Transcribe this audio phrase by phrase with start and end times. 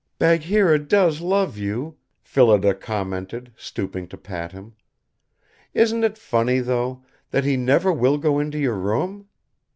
[0.17, 4.73] "Bagheera does love you," Phillida commented, stooping to pat him.
[5.75, 9.27] "Isn't it funny, though, that he never will go into your room?